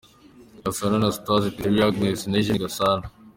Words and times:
Gasana 0.63 0.95
Anastase, 0.99 1.49
Teteri 1.55 1.79
Agnes 1.87 2.19
na 2.25 2.37
Eugene 2.37 2.61
Gasana 2.65 3.05